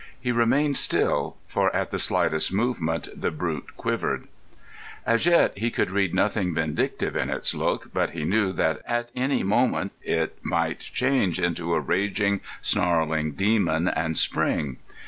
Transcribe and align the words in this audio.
He 0.19 0.31
remained 0.31 0.77
still, 0.77 1.37
for 1.45 1.71
at 1.75 1.91
the 1.91 1.99
slightest 1.99 2.51
movement 2.51 3.07
the 3.15 3.29
brute 3.29 3.77
quivered. 3.77 4.27
As 5.05 5.27
yet 5.27 5.55
he 5.55 5.69
could 5.69 5.91
read 5.91 6.11
nothing 6.11 6.55
vindictive 6.55 7.15
in 7.15 7.29
its 7.29 7.53
look, 7.53 7.93
but 7.93 8.09
he 8.09 8.23
knew 8.23 8.51
that 8.53 8.81
at 8.87 9.11
any 9.15 9.43
moment 9.43 9.91
it 10.01 10.39
might 10.41 10.79
change 10.79 11.39
into 11.39 11.75
a 11.75 11.79
raging, 11.79 12.41
snarling 12.61 13.33
demon 13.33 13.87
and 13.87 14.17
spring. 14.17 14.77